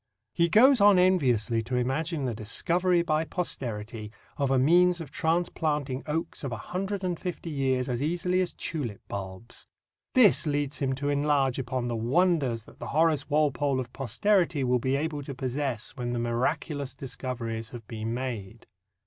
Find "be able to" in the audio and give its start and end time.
14.79-15.35